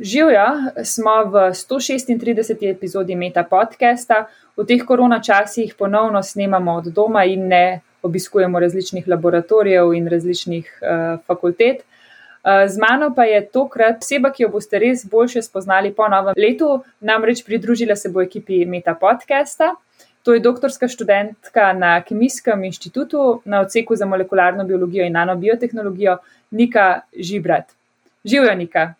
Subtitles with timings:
[0.00, 0.46] Živijo,
[0.84, 2.70] smo v 136.
[2.70, 4.24] epizodi Meta podcasta.
[4.56, 10.80] V teh korona časih ponovno snemamo od doma in ne obiskujemo različnih laboratorijev in različnih
[10.82, 11.76] uh, fakultet.
[12.42, 16.34] Uh, z mano pa je tokrat oseba, ki jo boste res boljše spoznali po novem
[16.36, 19.76] letu, namreč pridružila se bo ekipi Meta podcasta.
[20.22, 26.18] To je doktorska študentka na Kemijskem inštitutu na odseku za molekularno biologijo in nanobiotehnologijo,
[26.50, 27.70] Nika Žibrat.
[28.24, 28.94] Živijo, Nika.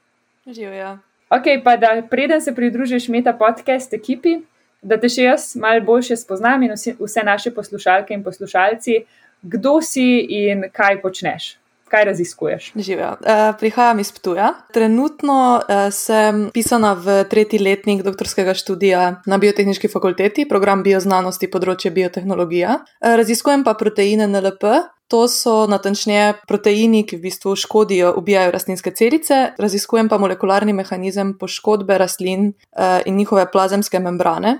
[0.46, 0.98] Živijo.
[1.30, 4.38] Ok, pa da preden se pridružiš Meta podcast ekipi,
[4.82, 8.98] da te še jaz malo bolje spoznam in vsi, vse naše poslušalke in poslušalci,
[9.42, 10.04] kdo si
[10.44, 11.54] in kaj počneš.
[11.88, 12.72] Kaj raziskuješ?
[12.74, 13.10] Živijo.
[13.20, 14.52] Uh, prihajam iz Ptuja.
[14.72, 21.92] Trenutno uh, sem pisana v tretji letnik doktorskega študija na biotehnički fakulteti, program bioznanosti, področje
[21.94, 22.80] biotehnologija.
[22.80, 24.74] Uh, raziskujem pa proteine NLP,
[25.12, 31.34] To so natančneje proteini, ki v bistvu škodijo, ubijajo rastlinske celice, raziskujem pa molekularni mehanizem
[31.38, 32.54] poškodbe rastlin
[33.04, 34.56] in njihove plazemske membrane.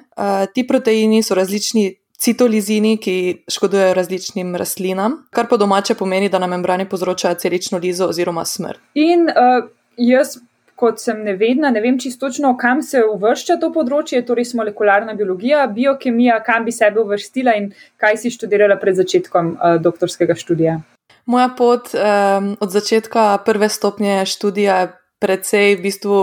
[0.55, 6.47] Ti proteini so različni citolizini, ki škodujejo različnim rastlinam, kar po domače pomeni, da na
[6.47, 8.81] membrani povzročajo celično lizo oziroma smrt.
[8.95, 10.39] In uh, jaz
[10.75, 15.67] kot sem nevedna, ne vem čisto točno, kam se uvršča to področje, torej molekularna biologija,
[15.71, 20.81] biokemija, kam bi sebe uvrstila in kaj si študirala pred začetkom uh, doktorskega študija.
[21.31, 24.91] Moja pot um, od začetka prve stopnje študija je
[25.25, 26.19] precej v bistvu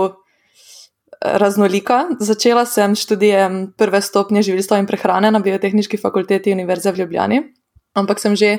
[1.21, 2.05] raznolika.
[2.19, 7.41] Začela sem študijem prve stopnje živilstva in prehrane na Biotehnički fakulteti Univerze v Ljubljani,
[7.93, 8.57] ampak sem že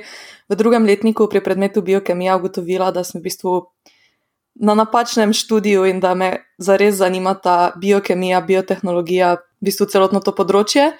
[0.49, 3.67] v drugem letniku pri predmetu biokemija ugotovila, da sem v bistvu
[4.55, 10.35] na napačnem študiju in da me zares zanima ta biokemija, biotehnologija, v bistvu celotno to
[10.37, 10.93] področje.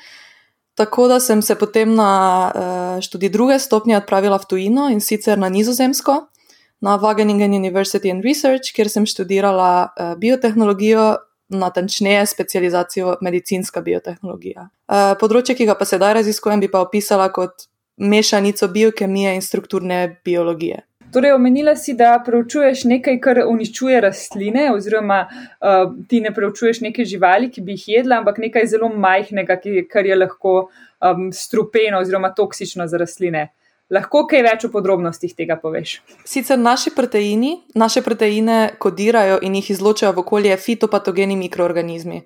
[0.75, 2.13] Tako da sem se potem na
[2.49, 6.33] uh, študij druge stopnje odpravila v tujino in sicer na Nizozemsko,
[6.81, 11.21] na Wageningen University and Research, kjer sem študirala uh, biotehnologijo,
[11.53, 14.69] natančneje specializacijo medicinska biotehnologija.
[14.89, 20.01] Uh, področje, ki ga pa sedaj raziskujem, bi pa opisala kot mešanico biokemije in strukturne
[20.25, 20.83] biologije.
[21.13, 27.05] Torej, omenila si, da preučuješ nekaj, kar uničuje rastline, oziroma uh, ti ne preučuješ neke
[27.05, 32.01] živali, ki bi jih jedla, ampak nekaj zelo majhnega, ki, kar je lahko um, strupeno
[32.01, 33.51] oziroma toksično za rastline.
[33.93, 35.99] Lahko kaj več o podrobnostih tega poveš?
[36.25, 42.23] Sicer naši proteini, naše proteine kodirajo in jih izločajo v okolje fitopatogeni mikroorganizmi.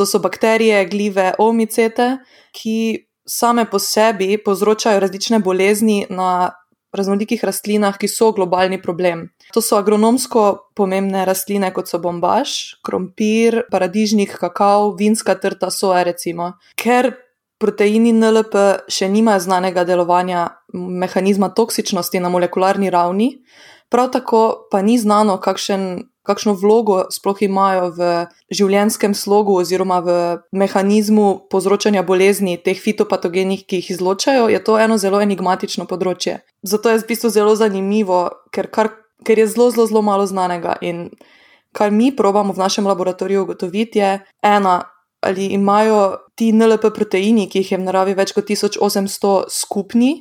[0.00, 2.14] To so bakterije, glive, omicete,
[2.56, 6.56] ki same po sebi povzročajo različne bolezni na
[6.96, 9.28] raznolikih rastlinah, ki so globalni problem.
[9.54, 16.02] To so agronomsko pomembne rastline, kot so bombaž, krompir, paradižnik, kakav, vinska trta, soja.
[16.08, 16.54] Recimo.
[16.80, 17.12] Ker
[17.60, 23.34] proteini NLP še nimajo znanega delovanja mehanizma toksičnosti na molekularni ravni,
[23.92, 30.12] prav tako pa ni znano, kakšen kakšno vlogo sploh imajo v življenskem slogu oziroma v
[30.52, 36.40] mehanizmu povzročanja bolezni, teh fitopatogenih, ki jih izločajo, je to eno zelo enigmatično področje.
[36.62, 38.92] Zato je v bistvu zelo zanimivo, ker, kar,
[39.26, 40.76] ker je zelo, zelo, zelo malo znanega.
[40.84, 41.08] In
[41.72, 44.80] kar mi probamo v našem laboratoriju ugotoviti, je ena.
[45.20, 50.14] Ali imajo ti NLP proteini, ki jih je v naravi več kot 1800, skupni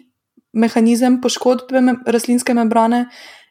[0.52, 3.06] mehanizem poškodbe rastlinske membrane,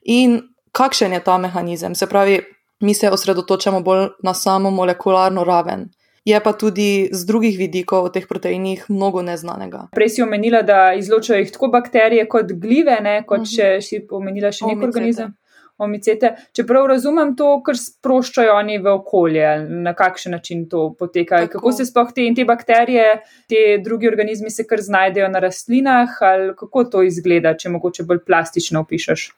[0.05, 0.41] in
[0.77, 1.95] kakšen je ta mehanizem.
[1.97, 2.43] Se pravi,
[2.85, 5.89] mi se osredotočamo bolj na samo molekularno raven.
[6.29, 9.87] Je pa tudi z drugih vidikov o teh proteinih mnogo neznanega.
[9.97, 13.23] Prej si omenila, da izločajo jih tako bakterije kot glive, ne?
[13.25, 13.87] kot če mhm.
[13.87, 15.33] si omenila še nek organizem.
[15.79, 16.33] Omicete.
[16.53, 19.47] Čeprav razumem to, kar sproščajo oni v okolje,
[19.87, 21.39] na kakšen način to poteka.
[21.45, 21.53] Tako.
[21.53, 23.05] Kako se sploh te, te bakterije,
[23.49, 28.25] te drugi organizmi se kar znajdejo na rastlinah, ali kako to izgleda, če mogoče bolj
[28.27, 29.29] plastično opišeš?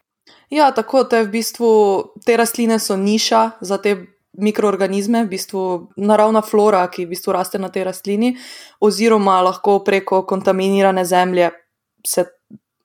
[0.50, 1.70] Ja, tako da je v bistvu
[2.24, 3.96] te rastline so niša za te
[4.40, 5.62] mikroorganizme, v bistvu
[5.96, 8.32] naravna flora, ki v bistvu raste na tej rastlini,
[8.80, 11.50] oziroma lahko preko kontaminirane zemlje
[12.06, 12.24] se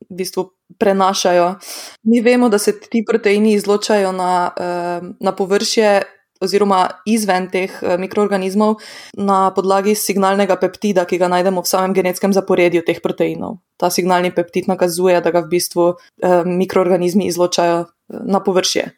[0.10, 0.50] v bistvu
[0.80, 1.56] prenašajo.
[2.04, 6.02] Mi vemo, da se ti proteini izločajo na, eh, na površje
[6.42, 8.76] oziroma izven teh eh, mikroorganizmov
[9.18, 13.60] na podlagi signalnega peptida, ki ga najdemo v samem genetskem zaporedju teh proteinov.
[13.80, 18.92] Ta signalni peptid nakazuje, da ga v bistvu eh, mikroorganizmi izločajo na površje.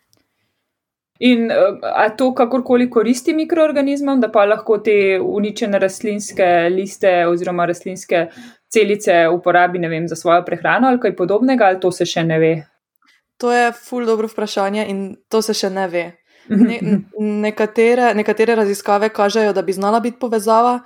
[1.20, 8.28] In ali to kakorkoli koristi mikroorganizmom, da pa lahko te uničene rastlinske liste oziroma rastlinske
[8.70, 12.54] celice uporabi vem, za svojo prehrano ali kaj podobnega, ali to se še ne ve?
[13.38, 16.06] To je ful dobro vprašanje in to se še ne ve.
[16.48, 16.80] Ne,
[17.20, 20.78] nekatere, nekatere raziskave kažejo, da bi znala biti povezava,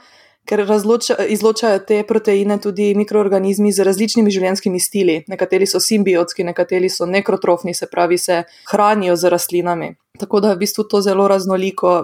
[0.46, 5.18] ker razloča, izločajo te proteine tudi mikroorganizmi z različnimi življenjskimi stili.
[5.32, 9.94] Nekateri so simbiotski, nekateri so nekrotrofni, se pravi, se hranijo z rastlinami.
[10.20, 11.96] Tako da je v bistvu to zelo raznoliko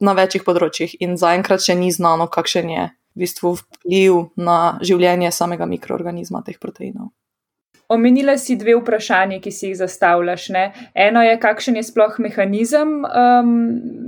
[0.00, 5.30] na večjih področjih in zaenkrat še ni znano, kakšen je v bistvu vpliv na življenje
[5.32, 7.12] samega mikroorganizma teh proteinov.
[7.88, 10.48] Omenila si dve vprašanje, ki si jih zastavljaš.
[10.54, 10.64] Ne?
[10.94, 13.50] Eno je, kakšen je sploh mehanizem um,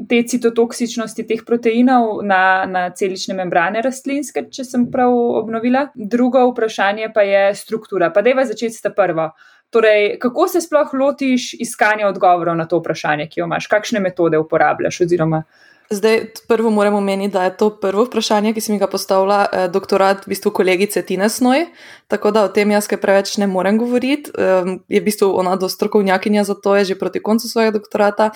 [0.09, 5.13] te citotoksičnosti teh proteinov na, na celične membrane rastlinske, če sem prav
[5.43, 5.89] obnovila.
[5.95, 8.11] Drugo vprašanje pa je struktura.
[8.15, 9.31] Pa deva začeti s ta prvo.
[9.71, 14.39] Torej, kako se sploh lotiš iskanja odgovorov na to vprašanje, ki jo imaš, kakšne metode
[14.39, 15.43] uporabljaš oziroma
[15.91, 20.27] Zdaj, prvo moramo omeniti, da je to prvo vprašanje, ki sem ga postavila, eh, doktorat
[20.27, 21.67] v bistvu kolegice Tine Snoj,
[22.09, 24.31] tako da o tem jaz kaj preveč ne morem govoriti.
[24.35, 28.31] Um, je v bistvu ona do strokovnjakinja za to, je že proti koncu svojega doktorata.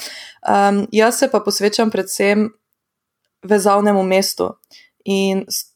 [0.46, 2.50] Um, jaz se pa posvečam predvsem
[3.42, 4.54] vezavnemu mestu
[5.04, 5.69] in Eh,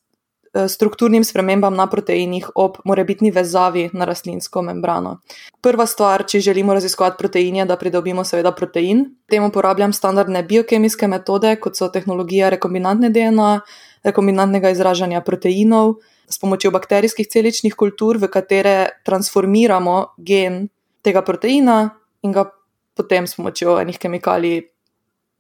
[0.69, 5.19] strukturnim spremembam na proteinih ob morebitni vezavi na rastlinsko membrano.
[5.61, 9.05] Prva stvar, če želimo raziskovati protein, je, da pridobimo seveda protein.
[9.31, 13.61] Temu uporabljam standardne biokemijske metode, kot so tehnologija rekombinantne DNA,
[14.05, 15.97] rekombinantnega izražanja proteinov
[16.31, 20.69] s pomočjo bakterijskih celičnih kultur, v katere transformiramo gen
[21.03, 21.91] tega proteina
[22.23, 22.47] in ga
[22.95, 24.63] potem s pomočjo enih kemikalij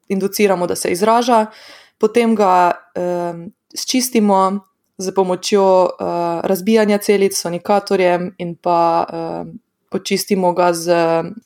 [0.08, 1.46] induciramo, da se izraža,
[1.98, 4.60] potem ga eh, sčistimo,
[4.98, 6.06] z pomočjo uh,
[6.42, 9.48] razbijanja celic, sonikatorjem in pa uh,
[9.90, 10.94] počistimo ga z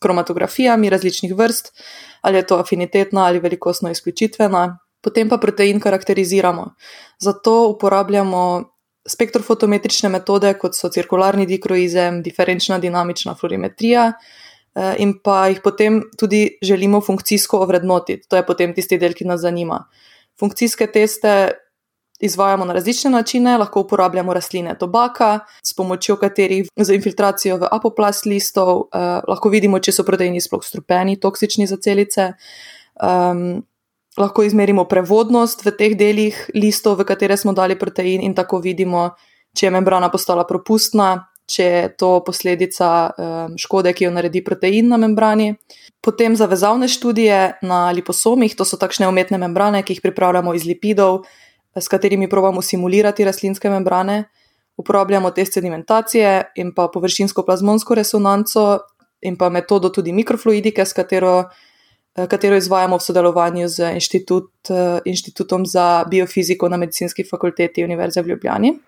[0.00, 1.72] kromatografijami različnih vrst,
[2.20, 6.74] ali je to afinitetna ali velikostno izključitvena, potem pa protein karakteriziramo.
[7.18, 8.64] Zato uporabljamo
[9.08, 14.12] spektrofotometrične metode, kot so cirkularni dikroizem, diferenčna dinamična fluorimetrija.
[14.78, 19.24] Eh, in pa jih potem tudi želimo funkcijsko ovrednotiti, to je potem tisti del, ki
[19.24, 19.84] nas zanima.
[20.38, 21.32] Funkcijske teste
[22.20, 28.26] izvajamo na različne načine, lahko uporabljamo rastline tobaka, s pomočjo katerih za infiltracijo v apoplast
[28.26, 28.98] listov eh,
[29.28, 32.32] lahko vidimo, če so proteini sploh strupeni, toksični za celice.
[33.02, 33.62] Um,
[34.18, 39.12] lahko izmerimo prevodnost v teh delih listov, v katere smo dali protein, in tako vidimo,
[39.54, 44.90] če je membrana postala propustna, če je to posledica um, škode, ki jo naredi protein
[44.90, 45.54] na membrani.
[46.04, 50.66] Potem za vezavne študije na liposomih, to so takšne umetne membrane, ki jih pripravljamo iz
[50.68, 51.22] lipidov
[51.80, 54.24] s katerimi probujemo simulirati rastlinske membrane,
[54.76, 58.78] uporabljamo test sedimentacije in pa površinsko plazmonsko resonanco
[59.20, 61.44] in pa metodo tudi mikrofluidike, s katero,
[62.16, 68.22] eh, katero izvajamo v sodelovanju z inštitut, eh, Inštitutom za biofiziko na medicinski fakulteti Univerze
[68.22, 68.78] v Ljubljani.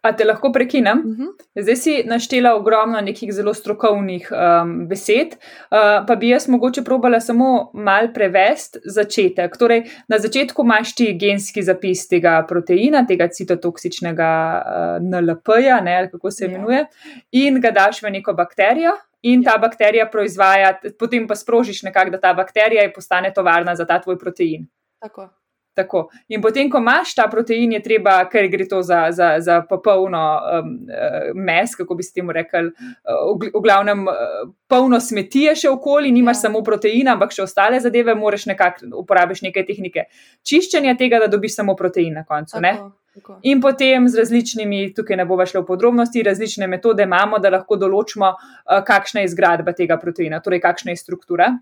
[0.00, 0.98] A te lahko prekinem?
[0.98, 1.22] Uh mhm.
[1.22, 1.62] -huh.
[1.62, 7.20] Zdaj si naštela ogromno nekih zelo strokovnih um, besed, uh, pa bi jaz mogoče probala
[7.20, 9.56] samo mal prevesti začetek.
[9.56, 16.30] Torej, na začetku imaš ti genski zapis tega proteina, tega citotoksičnega uh, NLP-ja, ne, kako
[16.30, 16.50] se ja.
[16.50, 17.28] imenuje, yeah.
[17.30, 18.92] in ga daš v neko bakterijo.
[19.22, 24.00] In ta bakterija proizvaja, potem pa sprožiš nekako, da ta bakterija postane tovarna za ta
[24.00, 24.66] tvoj protein.
[25.00, 25.28] Tako.
[25.74, 26.08] Tako.
[26.28, 30.18] In potem, ko imaš ta protein, je treba, ker gre to za, za, za popolno
[30.18, 35.54] um, uh, mes, kako bi se temu rekel, uh, v, v glavnem uh, polno smetije
[35.62, 36.48] še okoli, nimaš ja.
[36.48, 40.08] samo proteina, ampak še ostale zadeve, moraš nekako uporabiti neke tehnike
[40.46, 42.58] čiščenja tega, da dobiš samo protein na koncu.
[42.58, 43.36] Tako, tako.
[43.46, 47.78] In potem z različnimi, tukaj ne bova šla v podrobnosti, različne metode imamo, da lahko
[47.78, 51.52] določimo, uh, kakšna je izgradba tega proteina, torej kakšna je struktura.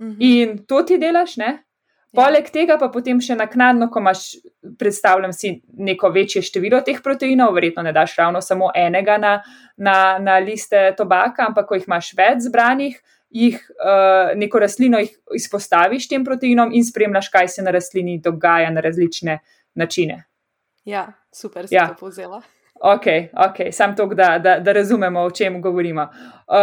[0.00, 0.16] Mhm.
[0.22, 1.50] In to ti delaš, ne?
[2.10, 2.24] Ja.
[2.24, 4.32] Poleg tega pa potem še naknadno, ko imaš,
[4.78, 9.36] predstavljam si, neko večje število teh proteinov, verjetno ne daš ravno samo enega na,
[9.78, 12.98] na, na liste tobaka, ampak ko jih imaš več zbranih,
[13.30, 18.72] jih uh, neko rastlino jih izpostaviš tem proteinom in spremljaš, kaj se na rastlini dogaja
[18.74, 19.38] na različne
[19.78, 20.24] načine.
[20.84, 21.92] Ja, super, si ja.
[21.92, 22.42] to povzela.
[22.82, 23.06] Ok,
[23.36, 26.08] ok, sam to, da, da, da razumemo, o čem govorimo.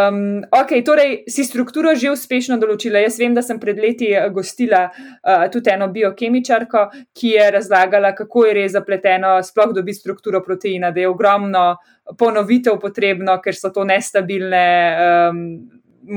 [0.09, 3.03] Um, ok, torej si strukturo že uspešno določila.
[3.03, 8.15] Jaz vem, da sem pred leti eh, gostila uh, tudi eno biokemičarko, ki je razlagala,
[8.17, 11.67] kako je res zapleteno sploh dobiti strukturo proteina, da je ogromno
[12.17, 14.65] ponovitev potrebno, ker so to nestabilne
[15.29, 15.43] um,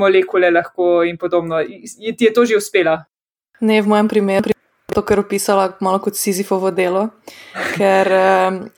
[0.00, 1.60] molekule lahko in podobno.
[1.60, 2.96] Je, ti je to že uspelo?
[3.60, 4.59] Ne, v mojem primeru
[4.94, 7.08] to, kar opisala malo kot Sizifovo delo.
[7.76, 8.08] Ker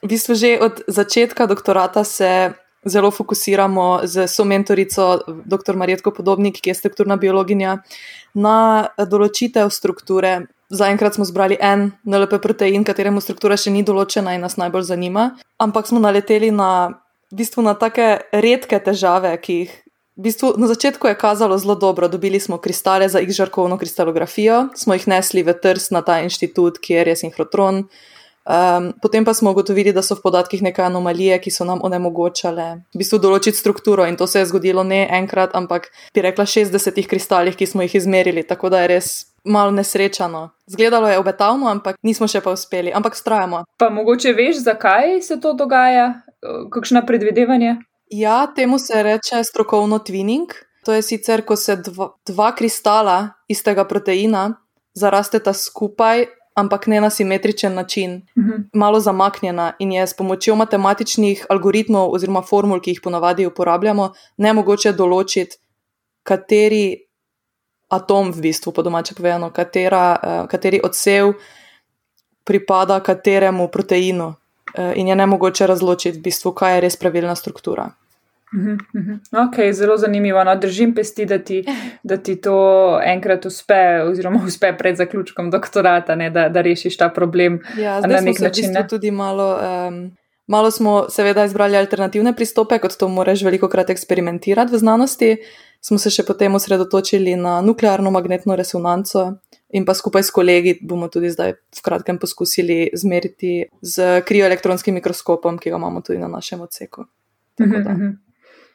[0.02, 2.52] v bistvu že od začetka doktorata se
[2.84, 5.76] zelo fokusiramo z somentorico dr.
[5.76, 7.78] Marijetko Podobnik, ki je strukturna biologinja,
[8.34, 10.48] na določitev strukture.
[10.72, 15.36] Zaenkrat smo zbrali en NLP protein, kateremu struktura še ni določena in nas najbolj zanima,
[15.60, 16.98] ampak smo naleteli na,
[17.30, 19.74] v bistvu na take redke težave, ki jih
[20.16, 22.08] V bistvu, na začetku je kazalo zelo dobro.
[22.08, 27.08] Dobili smo kristale za X-žarkovno kristalografijo, smo jih nesli v Trst na ta inštitut, kjer
[27.08, 27.88] je sinhrotron.
[28.42, 32.64] Um, potem pa smo ugotovili, da so v podatkih neke anomalije, ki so nam onemogočale
[32.90, 36.98] v bistvu določiti strukturo, in to se je zgodilo ne enkrat, ampak bi rekla 60
[37.06, 39.10] kristalih, ki smo jih izmerili, tako da je res
[39.44, 40.50] malo nesrečano.
[40.66, 43.62] Zgledalo je obetavno, ampak nismo še pa uspeli, ampak strajamo.
[43.78, 46.26] Pa mogoče veš, zakaj se to dogaja,
[46.74, 47.78] kakšno predvidevanje?
[48.12, 50.52] Ja, temu se reče strokovno twinning.
[50.84, 54.50] To je sicer, ko se dva, dva kristala istega proteina
[54.94, 58.50] zarasteta skupaj ampak ne na simetričen način, uh Mhm.
[58.50, 58.64] -huh.
[58.72, 64.52] malo zamaknjena in je s pomočjo matematičnih algoritmov oziroma formul, ki jih ponavadi uporabljamo, ne
[64.52, 65.56] mogoče določiti,
[66.22, 66.96] kateri
[67.88, 71.32] atom, v bistvu, po domače povedano, katera, uh, kateri odsev
[72.44, 74.34] pripada kateremu proteinu.
[74.78, 77.90] Uh, in je ne mogoče razločiti, v bistvu, kaj je res pravilna struktura.
[78.54, 79.12] Mhm, mhm.
[79.46, 80.44] Ok, zelo zanimivo.
[80.44, 81.64] No, držim pesti, da ti,
[82.02, 87.08] da ti to enkrat uspe, oziroma uspe pred zaključkom doktorata, ne, da, da rešiš ta
[87.08, 87.60] problem.
[87.78, 88.88] Ja, na zdaj smo nek v način, bistvu ne?
[88.88, 89.54] tudi malo.
[89.88, 90.10] Um,
[90.46, 95.36] Malo smo seveda izbrali alternativne pristope, kot to moraš veliko krat eksperimentirati v znanosti.
[95.80, 99.22] Smo se še potem osredotočili na nuklearno magnetno resonanco
[99.70, 105.62] in pa skupaj s kolegi bomo tudi zdaj v kratkem poskusili zmeriti z krioelektronskim mikroskopom,
[105.62, 107.06] ki ga imamo tudi na našem odseku.
[107.56, 107.96] Tako da.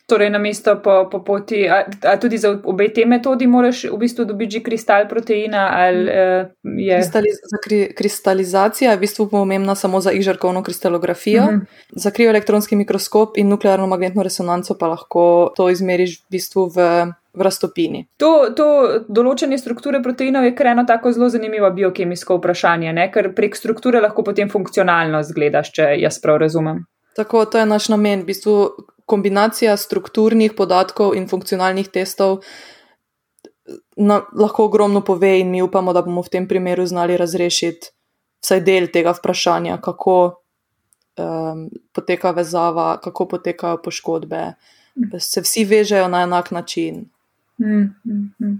[0.07, 3.97] Torej, na mesto po, po poti, a, a tudi za obe te metodi moraš v
[3.99, 6.95] bistvu dobiti že kristal proteina, ali uh, je.
[6.95, 11.43] Kristaliz za kri kristalizacija je v bistvu pomembna samo za izžarkovno kristalografijo.
[11.43, 11.59] Mhm.
[11.91, 17.41] Za krioelektronski mikroskop in nuklearno magnetno resonanco pa lahko to izmeriš v bistvu v, v
[17.43, 18.07] raztopini.
[18.23, 18.67] To, to
[19.11, 23.11] določanje strukture proteinov je kar eno tako zelo zanimivo biokemijsko vprašanje, ne?
[23.11, 26.85] ker prek strukture lahko potem funkcionalno zgledaš, če jaz prav razumem.
[27.19, 28.23] Tako, to je naš namen.
[28.23, 28.55] V bistvu
[29.07, 32.41] kombinacija strukturnih podatkov in funkcionalnih testov
[33.97, 37.91] na, lahko ogromno pove, in mi upamo, da bomo v tem primeru znali razrešiti
[38.43, 40.17] vsaj del tega vprašanja, kako
[41.17, 44.43] um, poteka vezava, kako potekajo poškodbe.
[45.19, 47.05] Se vsi vežejo na enak način.
[47.57, 48.55] Mm, mm, mm.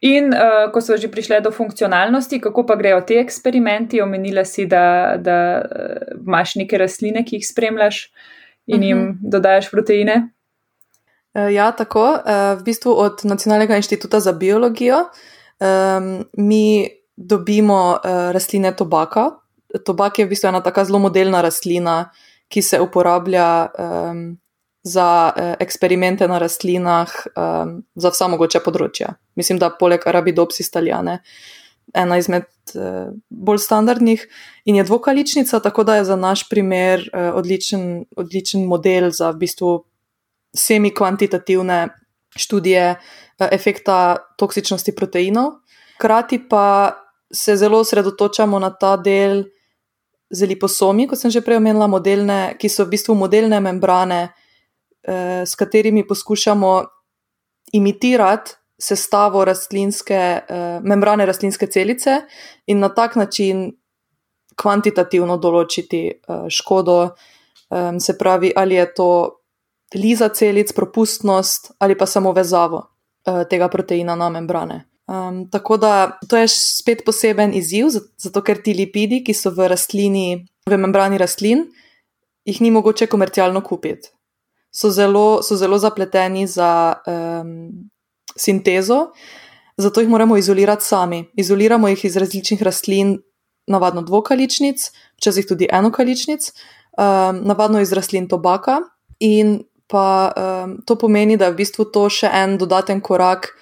[0.00, 4.02] In uh, ko so že prišle do funkcionalnosti, kako pa grejo ti eksperimenti?
[4.02, 8.08] Omenila si, da, da uh, imaš neke rastline, ki jih spremljaš
[8.66, 9.30] in jim uh -huh.
[9.30, 10.28] dodajaš proteine.
[11.34, 12.04] Uh, ja, tako.
[12.10, 19.30] Uh, v bistvu od Nacionalnega inštituta za biologijo um, mi dobimo uh, rastline tobaka.
[19.84, 22.10] Tobak je v bistvu ena tako zelo modelna rastlina,
[22.48, 24.38] ki se uporablja um,
[24.82, 29.14] za eksperimente na rastlinah, um, za vsa mogoče področja.
[29.34, 31.20] Mislim, da poleg Arabidopsis italijane,
[31.94, 32.44] ena izmed
[33.28, 34.26] bolj standardnih
[34.64, 39.42] in je dvokaličnica, tako da je za naš primer uh, odličen, odličen model za v
[39.44, 39.72] bistvu
[40.56, 41.88] semi-kvantitativne
[42.36, 45.52] študije uh, efekta toksičnosti proteinov.
[45.96, 46.94] Hkrati pa
[47.32, 49.44] se zelo osredotočamo na ta del
[50.30, 54.32] z liposomi, kot sem že prej omenila, modelne, ki so v bistvu modelne membrane,
[55.04, 56.84] eh, s katerimi poskušamo
[57.72, 62.22] imitirati sestavo rastlinske, eh, membrane rastlinske celice
[62.66, 63.70] in na tak način
[64.58, 66.98] kvantitativno določiti eh, škodo,
[67.70, 69.10] eh, se pravi, ali je to
[69.94, 72.82] liza celic, propustnost ali pa samo vezavo
[73.26, 74.86] eh, tega proteina na membrane.
[75.12, 79.66] Um, tako da to je spet poseben izziv, zato ker ti lipidi, ki so v
[79.68, 81.66] rastlini, v membrani rastlin,
[82.46, 84.08] jih ni mogoče komercialno kupiti.
[84.72, 87.90] So zelo, so zelo zapleteni za um,
[88.36, 89.12] sintezo,
[89.76, 91.24] zato jih moramo izolirati sami.
[91.36, 93.18] Izoliramo jih iz različnih rastlin,
[93.66, 96.48] navadno dvokaličnic, včasih tudi enokaličnic,
[96.98, 98.80] um, navadno iz rastlin tobaka.
[99.20, 103.52] In pa um, to pomeni, da je v bistvu to še en dodaten korak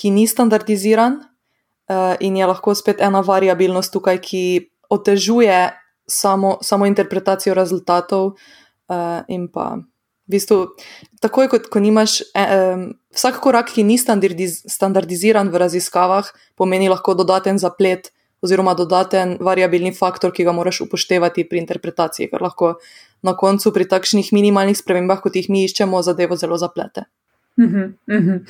[0.00, 4.44] ki ni standardiziran uh, in je lahko spet ena variabilnost tukaj, ki
[4.90, 5.70] otežuje
[6.08, 8.34] samo, samo interpretacijo rezultatov.
[8.90, 9.76] Uh, in pa
[10.30, 10.58] v bistvu,
[11.20, 17.14] takoj kot ko nimaš, eh, vsak korak, ki ni standardiz, standardiziran v raziskavah, pomeni lahko
[17.18, 22.78] dodaten zaplet oziroma dodaten variabilni faktor, ki ga moraš upoštevati pri interpretaciji, ker lahko
[23.22, 27.04] na koncu pri takšnih minimalnih spremembah, kot jih mi iščemo, zadevo zelo zaplete.
[27.58, 28.40] Uh -huh, uh -huh.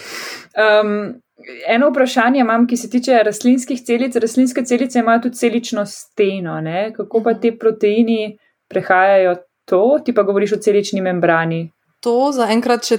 [0.54, 1.20] Um,
[1.66, 4.16] eno vprašanje imam, ki se tiče rastlinskih celic.
[4.16, 6.60] Rastlinske celice imajo tudi celično steno.
[6.60, 6.92] Ne?
[6.96, 9.98] Kako pa te proteini prehajajo to?
[10.04, 11.70] Ti pa govoriš o celični membrani.
[12.00, 12.98] To zaenkrat še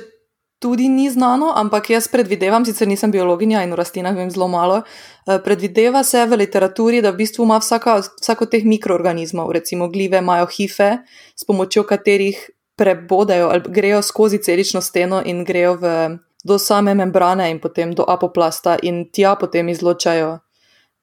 [0.61, 4.83] tudi ni znano, ampak jaz predvidevam, sicer nisem biologinja in v rastlinah vem zelo malo.
[5.25, 10.45] Predvideva se v literaturi, da v bistvu ima vsaka, vsako teh mikroorganizmov, recimo glive, imajo
[10.53, 11.01] hife,
[11.33, 12.45] s pomočjo katerih
[12.77, 18.05] prebodajo ali grejo skozi celično steno in grejo v, do same membrane in potem do
[18.07, 20.39] apoplasta in tja potem izločajo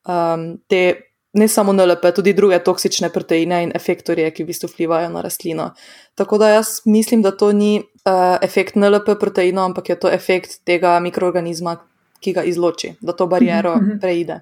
[0.08, 5.10] um, te ne samo NLP, tudi druge toksične proteine in efektorje, ki v bistvu vplivajo
[5.12, 5.70] na rastlino.
[6.14, 10.60] Tako da jaz mislim, da to ni uh, efekt NLP proteinov, ampak je to efekt
[10.64, 11.76] tega mikroorganizma,
[12.20, 13.98] ki ga izloči, da to barijero mhm, mhm.
[14.00, 14.40] preide.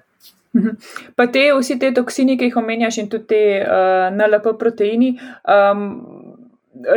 [0.55, 0.69] Mhm.
[1.15, 5.11] Pa te, vsi te toksini, ki jih omenjaš, in tudi te uh, NLP proteini,
[5.43, 6.16] um,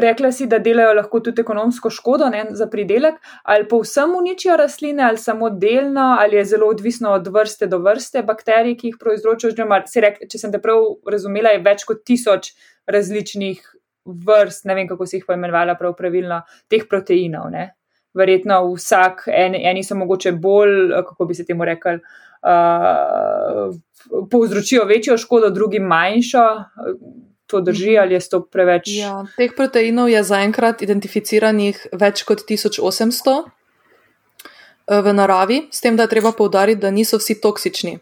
[0.01, 5.03] rekla si, da delajo lahko tudi ekonomsko škodo ne, za pridelek, ali povsem uničijo rastline,
[5.03, 9.55] ali samo delno, ali je zelo odvisno od vrste do vrste bakterij, ki jih proizročajo.
[10.31, 12.53] Če sem te prav razumela, je več kot tisoč
[12.91, 13.61] različnih
[14.27, 17.51] vrst, ne vem kako si jih poimenovala prav pravilno, teh proteinov.
[17.53, 17.71] Ne.
[18.17, 22.01] Verjetno vsak, en, eni so mogoče bolj, kako bi se temu rekli.
[22.41, 23.75] Uh,
[24.33, 26.45] povzročijo večjo škodo, drugi manjšo
[27.51, 28.89] to drži ali je to preveč.
[29.01, 36.07] Ja, teh proteinov je zaenkrat identificiranih več kot 1800 eh, v naravi, s tem, da
[36.07, 37.99] je treba povdariti, da niso vsi toksični.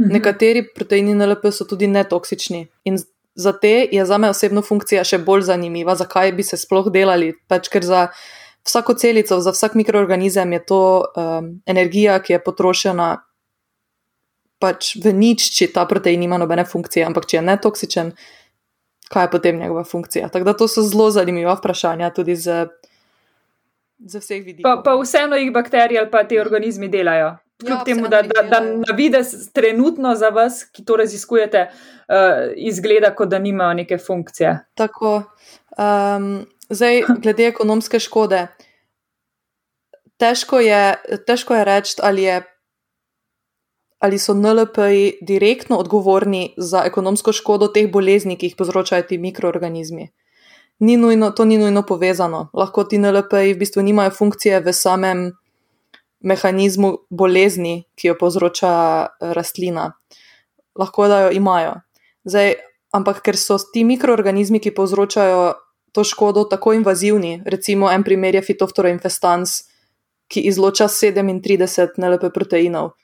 [0.00, 0.12] Mhm.
[0.16, 2.66] Nekateri proteini NLP so tudi netoksični.
[2.88, 2.98] In
[3.34, 7.34] za te je za me osebno funkcija še bolj zanimiva, zakaj bi se sploh delali.
[7.48, 8.08] Pač, ker za
[8.66, 10.82] vsako celico, za vsak mikroorganizem je to
[11.16, 13.10] um, energija, ki je potrošena
[14.60, 18.12] pač v nič, če ta protein ima nobene funkcije, ampak če je netoksičen,
[19.10, 20.28] kaj je potem njegova funkcija.
[20.28, 22.66] Tako da to so zelo zanimiva vprašanja, tudi za,
[23.98, 24.76] za vseh vidikov.
[24.76, 27.36] Pa, pa vseeno jih bakterije ali pa ti organizmi delajo.
[27.60, 31.66] Kljub ja, temu, da, da, da na vides trenutno za vas, ki to raziskujete,
[32.08, 34.58] uh, izgleda, kot da nimajo neke funkcije.
[34.74, 35.22] Tako.
[35.76, 38.46] Um, zdaj, glede ekonomske škode.
[40.16, 40.94] Težko je,
[41.26, 42.40] težko je reči, ali je
[44.00, 50.08] ali so NLP-ji direktno odgovorni za ekonomsko škodo teh bolezni, ki jih povzročajo ti mikroorganizmi.
[50.78, 52.48] Ni nujno, to ni nujno povezano.
[52.52, 55.26] Lahko ti NLP-ji v bistvu nimajo funkcije v samem
[56.20, 58.72] mehanizmu bolezni, ki jo povzroča
[59.06, 59.92] eh, rastlina.
[60.78, 61.74] Lahko da jo imajo.
[62.24, 62.54] Zdaj,
[62.96, 65.52] ampak ker so ti mikroorganizmi, ki povzročajo
[65.92, 69.66] to škodo, tako invazivni, recimo en primer je Phytophthora infestans,
[70.28, 72.94] ki izloča 37 NLP proteinov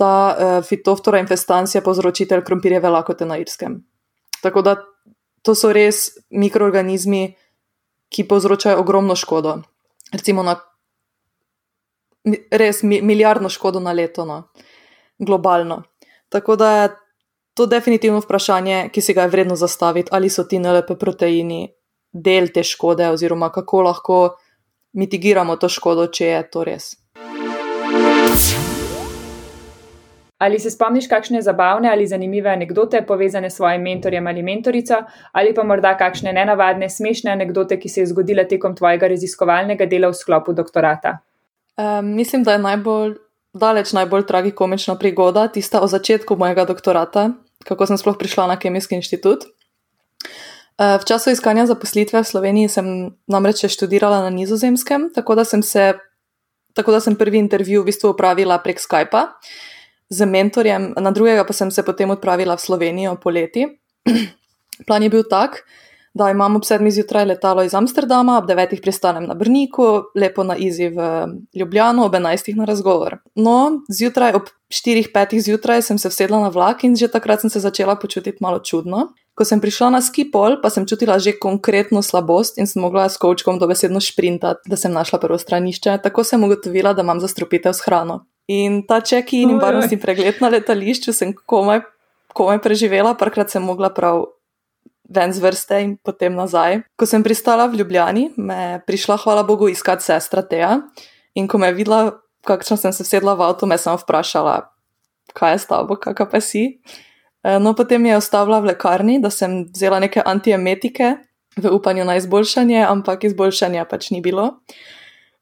[0.00, 3.82] ta uh, Phytophthora infestans je povzročitelj krompirjeve lakote na Irskem.
[4.40, 4.76] Tako da
[5.44, 7.34] to so res mikroorganizmi,
[8.10, 9.60] ki povzročajo ogromno škodo.
[10.12, 10.56] Recimo na
[12.50, 14.42] res mi, milijardno škodo na leto, no,
[15.18, 15.82] globalno.
[16.28, 16.88] Tako da je
[17.54, 21.66] to definitivno vprašanje, ki si ga je vredno zastaviti, ali so ti NLP proteini
[22.12, 24.18] del te škode, oziroma kako lahko
[24.92, 26.94] mitigiramo to škodo, če je to res.
[30.40, 35.54] Ali se spomniš kakšne zabavne ali zanimive anekdote povezane s svojim mentorjem ali mentorico, ali
[35.54, 40.16] pa morda kakšne nenavadne, smešne anekdote, ki se je zgodila tekom tvojega raziskovalnega dela v
[40.16, 41.18] sklopu doktorata?
[41.76, 43.14] Um, mislim, da je najbolj,
[43.52, 47.30] daleč najbolj tragikomična prigoda tista o začetku mojega doktorata,
[47.64, 49.44] kako sem sploh prišla na Kemijski inštitut.
[50.80, 52.86] V času iskanja zaposlitve v Sloveniji sem
[53.28, 55.92] namreč študirala na nizozemskem, tako da sem, se,
[56.72, 59.26] tako da sem prvi intervju v bistvu upravila prek Skypa
[60.10, 63.66] z mentorjem, na drugega pa sem se potem odpravila v Slovenijo poleti.
[64.86, 65.62] Plan je bil tak,
[66.14, 70.56] da imam ob sedmih zjutraj letalo iz Amsterdama, ob devetih pristanem na Brniku, lepo na
[70.56, 73.20] Izi v Ljubljano, ob enajstih na razgovor.
[73.34, 77.50] No, zjutraj ob štirih, petih zjutraj sem se sedla na vlak in že takrat sem
[77.50, 79.12] se začela počutiti malo čudno.
[79.34, 83.16] Ko sem prišla na skipol, pa sem čutila že konkretno slabost in sem mogla s
[83.16, 85.98] kočkom dobesedno šprintati, da sem našla prvo stranišče.
[86.02, 88.26] Tako sem ugotovila, da imam zastrupitev s hrano.
[88.50, 91.84] In ta check-in in varnostni pregled na letališču sem komaj,
[92.34, 94.24] komaj preživela, parkrat sem mogla prav
[95.10, 96.80] ven z vrste in potem nazaj.
[96.98, 100.80] Ko sem pristala v Ljubljani, me je prišla, hvala Bogu, iskat sestra Teja.
[101.38, 102.00] In ko me je videla,
[102.46, 104.70] kakšno sem se sedla v avto, me sem vprašala,
[105.34, 106.82] kaj je s tabo, kakšna pa si.
[107.46, 111.22] Eh, no, potem je ostala v lekarni, da sem vzela neke antiemetike
[111.54, 114.58] v upanju na izboljšanje, ampak izboljšanja pač ni bilo.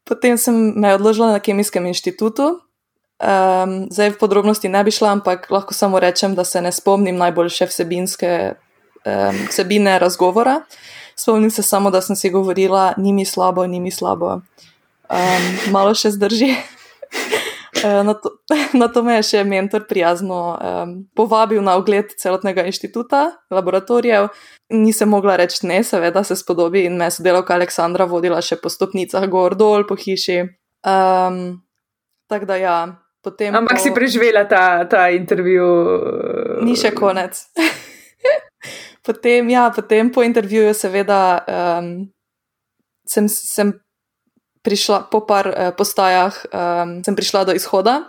[0.04, 2.67] Potem sem me odložila na Kemijskem inštitutu,
[3.18, 7.16] Um, zdaj v podrobnosti ne bi šla, ampak lahko samo rečem, da se ne spomnim
[7.18, 10.60] najboljše vsebinske um, vsebine razgovora.
[11.18, 14.38] Spomnim se samo, da sem si govorila, ni mi slabo, ni mi slabo.
[15.10, 16.54] Um, malo še zdrži.
[17.78, 18.30] Na to,
[18.74, 24.32] na to me je še mentor prijazno um, povabil na ogled celotnega inštituta, laboratorijev.
[24.74, 28.70] Nisem mogla reči ne, seveda se spodobi in me je sodelavka Aleksandra vodila še po
[28.70, 30.42] stopnicah gor dol po hiši.
[30.82, 31.62] Um,
[32.28, 32.78] Tako da ja,
[33.24, 33.82] Potem Ampak po...
[33.82, 35.66] si preživela ta, ta intervju.
[36.62, 37.40] Ni še konec.
[39.06, 42.06] potem, ja, potem po intervjuju, seveda, um,
[43.02, 43.74] sem, sem
[44.62, 48.06] prišla po par uh, postajah, um, sem prišla do izhoda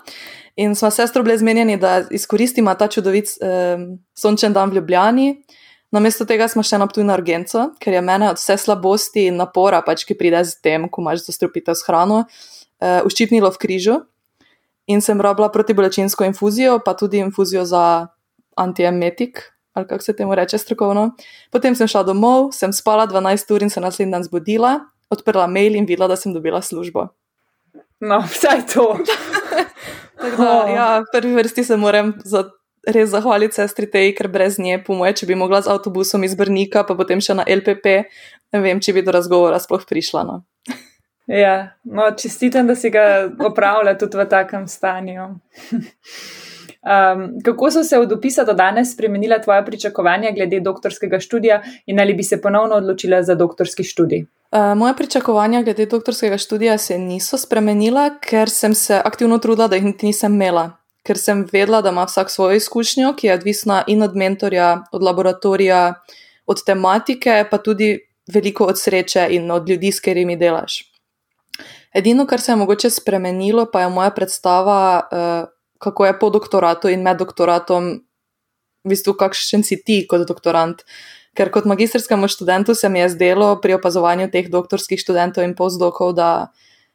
[0.60, 5.44] In smo sestro bili zmenjeni, da izkoristimo ta čudovit um, sončen dan v Ljubljani.
[5.92, 9.40] Namesto tega smo še na tu na urgenco, ker je mene od vse slabosti in
[9.40, 13.96] napora, pač, ki pride z tem, ko imaš zastrupitev s hrano, uh, uščipnilo v križu.
[14.90, 18.08] In sem rabila protibolečinsko infuzijo, pa tudi infuzijo za
[18.58, 21.12] antiemetik, ali kako se temu reče strokovno.
[21.52, 25.76] Potem sem šla domov, sem spala 12 ur in se naslednji dan zbudila, odprla mail
[25.76, 27.08] in videla, da sem dobila službo.
[28.00, 28.98] No, vsaj to.
[30.38, 30.70] da, oh.
[30.74, 32.48] ja, v prvi vrsti se moram za
[32.88, 36.36] res zahvaliti sestri tej, ker brez nje, po moje, če bi mogla z avtobusom iz
[36.40, 38.10] Brnika, pa potem še na LPP,
[38.56, 40.24] ne vem, če bi do razgovora sploh prišla.
[40.26, 40.42] No.
[41.30, 45.28] Ja, no, čestitam, da si ga opravlja tudi v takem stanju.
[46.80, 52.00] Um, kako so se od opisa do danes spremenila tvoja pričakovanja glede doktorskega študija in
[52.00, 54.26] ali bi se ponovno odločila za doktorski študij?
[54.52, 59.76] Uh, moja pričakovanja glede doktorskega študija se niso spremenila, ker sem se aktivno trudila, da
[59.76, 63.84] jih niti nisem imela ker sem vedela, da ima vsak svojo izkušnjo, ki je odvisna
[63.88, 65.94] in od mentorja, od laboratorija,
[66.46, 67.98] od tematike, pa tudi
[68.34, 70.84] veliko od sreče in od ljudi, s katerimi delaš.
[71.96, 75.50] Edino, kar se je mogoče spremenilo, pa je moja predstava, uh,
[75.80, 77.96] kako je po doktoratu in med doktoratom,
[78.86, 80.84] v bistvu, kakšen si ti kot doktorant.
[81.38, 86.14] Ker kot magistrskemu študentu se mi je zdelo pri opazovanju teh doktorskih študentov in postdokov,
[86.18, 86.52] da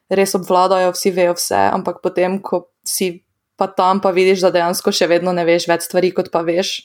[0.09, 4.91] res obvladajo, vsi vejo vse, ampak potem, ko si pa tam pa vidiš, da dejansko
[4.91, 6.83] še vedno ne veš več stvari, kot pa veš.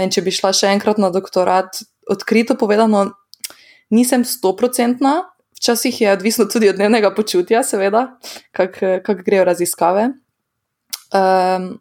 [0.00, 3.10] In če bi šla še enkrat na doktorat, odkrito povedano,
[3.92, 8.16] nisem stoprocentna, včasih je odvisno tudi od dnevnega počutja, seveda,
[8.52, 10.08] kako kak grejo raziskave.
[11.12, 11.80] Um,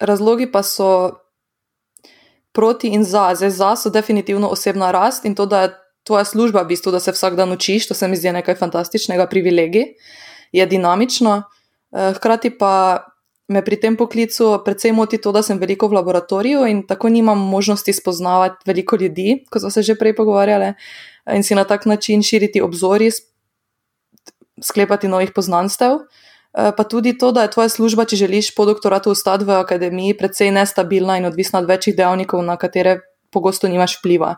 [0.00, 1.18] razlogi pa so
[2.52, 3.34] proti in za.
[3.34, 5.74] Zdaj, za so definitivno osebna rast in to, da je
[6.06, 9.26] tvoja služba v bistvu, da se vsak dan učiš, to se mi zdi nekaj fantastičnega,
[9.26, 9.84] privilegij,
[10.52, 11.42] je dinamično.
[11.92, 13.04] Hkrati pa
[13.48, 17.38] me pri tem poklicu predvsem moti to, da sem veliko v laboratoriju in tako nimam
[17.38, 20.74] možnosti spoznavati veliko ljudi, kot smo se že prej pogovarjali,
[21.34, 23.10] in si na tak način širiti obzori,
[24.62, 25.98] sklepati novih poznanstev.
[26.58, 30.16] Eh, pa tudi to, da je tvoja služba, če želiš po doktoratu ostati v akademiji,
[30.16, 34.34] precej nestabilna in odvisna od večjih dejavnikov, na katere pogosto nimaš vpliva.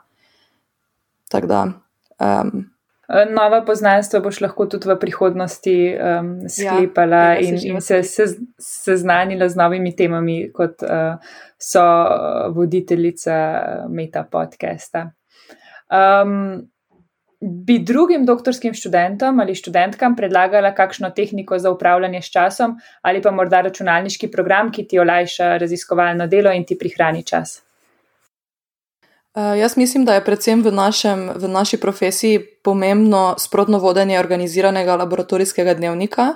[1.31, 1.62] Tako da.
[2.20, 2.66] Um,
[3.31, 8.03] nova poznanstva boš lahko tudi v prihodnosti um, sklepala ja, in, in se
[8.59, 11.16] seznanila z novimi temami, kot uh,
[11.59, 11.87] so
[12.55, 13.38] voditeljica
[13.88, 15.12] Meta podcasta.
[15.90, 16.68] Um,
[17.40, 23.31] bi drugim doktorskim študentom ali študentkam predlagala kakšno tehniko za upravljanje s časom ali pa
[23.31, 27.62] morda računalniški program, ki ti olajša raziskovalno delo in ti prihrani čas?
[29.35, 34.96] Uh, jaz mislim, da je predvsem v, našem, v naši profesiji pomembno sprotno vodenje organiziranega
[34.96, 36.33] laboratorijskega dnevnika,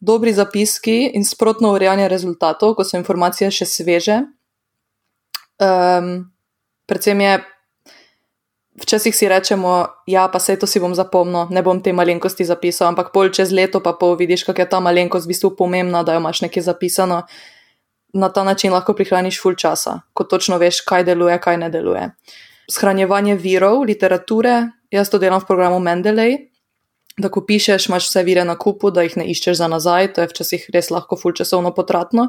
[0.00, 4.16] dobri zapiski in sprotno urejanje rezultatov, ko so informacije še sveže.
[5.62, 6.32] Um,
[6.90, 7.38] predvsem je,
[8.80, 12.92] včasih si rečemo, ja, pa se to si bom zapomnil, ne bom te malenkosti zapisal,
[12.92, 16.16] ampak pol čez leto pa pol vidiš, kako je ta malenkost v bistvu pomembna, da
[16.16, 17.22] jo imaš nekaj zapisano
[18.16, 22.10] na ta način lahko prihraniš ful časa, ko točno veš, kaj deluje, kaj ne deluje.
[22.70, 26.38] Shranjevanje virov, literature, jaz to delam v programu Mendeley.
[27.16, 30.24] Da, ko pišeš, imaš vse vire na kupu, da jih ne iščeš za nazaj, to
[30.24, 32.28] je včasih res lahko ful časovno potratno.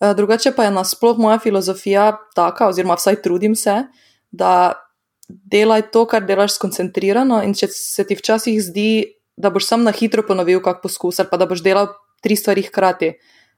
[0.00, 3.84] Eh, drugače pa je nasploh moja filozofija taka, oziroma vsaj trudim se,
[4.30, 4.87] da
[5.28, 7.42] delaj to, kar delaš skoncentrirano.
[7.44, 8.90] In če se ti včasih zdi,
[9.36, 11.92] da boš sam na hitro ponovil kak poskus, ali pa da boš delal
[12.24, 13.12] tri stvari hkrati,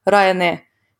[0.05, 0.51] raje ne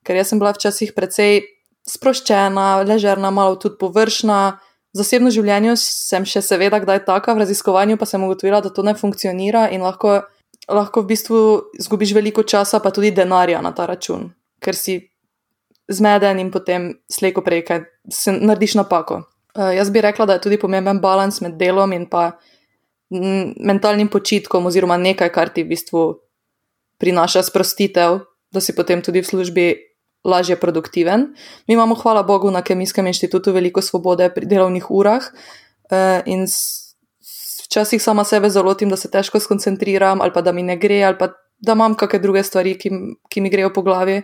[0.05, 1.45] ker jaz sem bila včasih precej
[1.89, 4.59] sproščena, ležerna, malo tudi površna.
[4.91, 8.83] V zasebnem življenju sem še seveda kdaj taka, v raziskovanju pa sem ugotovila, da to
[8.87, 10.21] ne funkcionira in lahko,
[10.67, 11.41] lahko v bistvu
[11.79, 14.99] izgubiš veliko časa, pa tudi denarja na ta račun, ker si
[15.91, 19.23] zmeden in potem slejko prej, ker se narediš napako.
[19.57, 22.31] Uh, jaz bi rekla, da je tudi pomemben balans med delom in pa
[23.11, 26.03] mentalnim počitkom, oziroma nekaj, kar ti v bistvu
[27.03, 28.21] prinaša sprostitev,
[28.55, 29.67] da si potem tudi v službi
[30.25, 31.33] lažje produktiven.
[31.67, 36.47] Mi imamo, hvala Bogu, na Kemijskem inštitutu veliko svobode pri delovnih urah uh, in
[37.65, 41.19] včasih sama sebe zalotim, da se težko skoncentriram ali pa da mi ne gre ali
[41.19, 42.91] pa da imam kakšne druge stvari, ki,
[43.29, 44.23] ki mi grejo po glavi.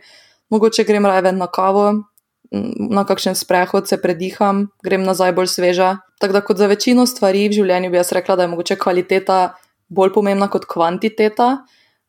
[0.51, 1.93] Mogoče grem raje ven na kavo,
[2.51, 5.97] na kakšen sprehod, se prediham, grem nazaj bolj sveža.
[6.21, 9.57] Tako da kot za večino stvari v življenju bi jaz rekla, da je mogoče kvaliteta
[9.89, 11.49] bolj pomembna kot kvantiteta.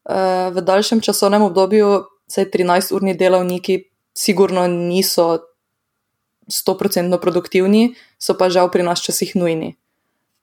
[0.07, 3.81] Uh, v daljšem časovnem obdobju vse 13-urni delavniki,
[4.15, 5.47] sigurno niso
[6.47, 9.75] 100% produktivni, so pa žal pri nas časih nujni.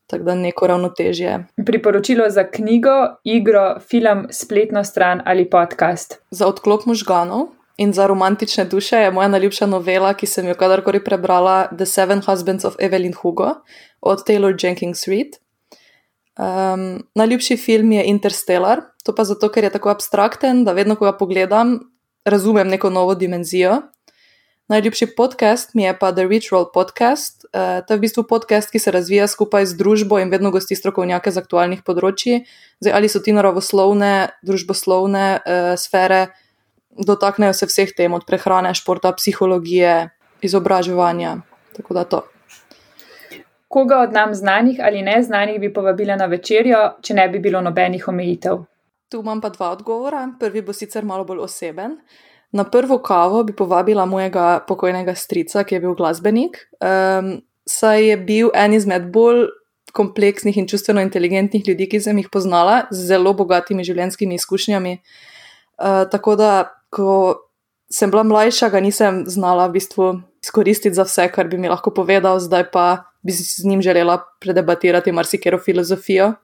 [0.07, 1.39] Tako da neko ravnotežje.
[1.67, 6.21] Priporočilo za knjigo, igro, film, spletno stran ali podcast.
[6.31, 7.55] Za odklop možganov.
[7.77, 12.23] In za romantične duše je moja najljubša novela, ki sem jo kadarkoli prebrala, The Seven
[12.27, 13.51] Husbands of Evelyn Hugo
[14.01, 15.37] od Taylor Jenkins Reid.
[16.39, 21.05] Um, najljubši film je Interstellar, to pa zato, ker je tako abstrakten, da vedno, ko
[21.05, 21.79] ga pogledam,
[22.25, 23.83] razumem neko novo dimenzijo.
[24.69, 27.45] Najljubši podcast mi je pa The Roll Podcast.
[27.45, 30.77] Uh, to je v bistvu podcast, ki se razvija skupaj z družbo in vedno gosti
[30.77, 32.47] strokovnjake z aktualnih področji.
[32.81, 36.33] Zdaj, ali so ti naravoslovne, družboslovne uh, sfere,
[36.99, 40.11] dotaknejo se vseh tem, od prehrane, športa, psihologije,
[40.43, 41.37] izobraževanja.
[41.77, 42.23] Tako da to.
[43.69, 48.09] Koga od nam znanih ali neznanih bi povabila na večerjo, če ne bi bilo nobenih
[48.09, 48.63] omejitev?
[49.11, 50.29] Tu imam pa dva odgovora.
[50.41, 51.97] Prvi bo sicer malo bolj oseben.
[52.55, 58.17] Na prvo kavo bi povabila mojega pokojnega strica, ki je bil glasbenik, um, saj je
[58.17, 59.49] bil en izmed bolj
[59.95, 64.95] kompleksnih in čustveno inteligentnih ljudi, ki sem jih poznala, z zelo bogatimi življenjskimi izkušnjami.
[64.99, 66.51] Uh, tako da
[66.95, 67.43] ko
[67.91, 70.07] sem bila mlajša, ga nisem znala v bistvu
[70.45, 75.13] izkoristiti za vse, kar bi mi lahko povedal, zdaj pa bi z njim želela predebatirati
[75.13, 76.35] marsikero filozofijo.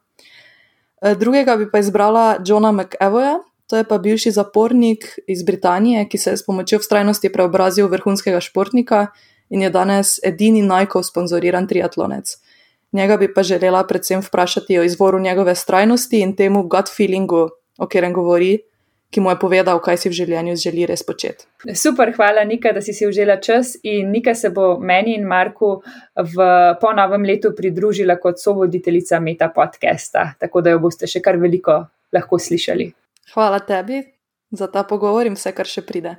[1.02, 3.38] Eh, drugega bi pa izbrala Johna McEvoya,
[3.70, 7.94] to je pa bivši zapornik iz Britanije, ki se je s pomočjo vztrajnosti preobrazil v
[7.98, 9.06] vrhunskega športnika
[9.50, 12.36] in je danes edini najkov sponzoriran triatlonec.
[12.92, 17.86] Njega bi pa želela predvsem vprašati o izvoru njegove strajnosti in temu gut feelingu, o
[17.86, 18.58] katerem govori,
[19.10, 21.46] ki mu je povedal, kaj si v življenju želi res početi.
[21.74, 25.80] Super, hvala, Nika, da si si vzela čas in Nika se bo meni in Marku
[26.14, 26.46] v,
[26.80, 31.82] po novem letu pridružila kot sovoditeljica Meta podcasta, tako da jo boste še kar veliko
[32.14, 32.90] lahko slišali.
[33.34, 34.02] Hvala tebi
[34.54, 36.18] za ta pogovor in vse, kar še pride.